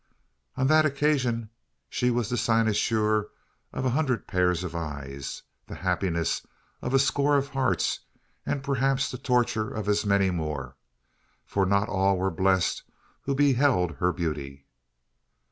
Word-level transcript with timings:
On 0.57 0.65
that 0.65 0.83
occasion 0.83 1.41
was 1.91 1.95
she 1.95 2.09
the 2.09 2.35
cynosure 2.35 3.27
of 3.71 3.85
a 3.85 3.91
hundred 3.91 4.25
pairs 4.25 4.63
of 4.63 4.73
eyes, 4.75 5.43
the 5.67 5.75
happiness 5.75 6.41
of 6.81 6.95
a 6.95 6.97
score 6.97 7.37
of 7.37 7.49
hearts, 7.49 7.99
and 8.43 8.63
perhaps 8.63 9.11
the 9.11 9.19
torture 9.19 9.71
of 9.71 9.87
as 9.87 10.03
many 10.03 10.31
more: 10.31 10.75
for 11.45 11.67
not 11.67 11.87
all 11.87 12.17
were 12.17 12.31
blessed 12.31 12.81
who 13.25 13.35
beheld 13.35 13.97
her 13.97 14.11
beauty. 14.11 14.65